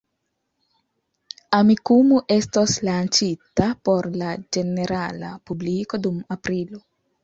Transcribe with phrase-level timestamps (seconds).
[1.57, 6.87] Amikumu estos lanĉita por la ĝenerala publiko dum aprilo.